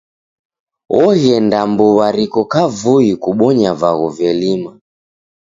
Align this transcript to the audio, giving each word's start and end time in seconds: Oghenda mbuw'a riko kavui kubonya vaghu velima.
Oghenda 1.03 1.59
mbuw'a 1.69 2.07
riko 2.17 2.41
kavui 2.51 3.09
kubonya 3.23 3.71
vaghu 3.81 4.07
velima. 4.17 4.71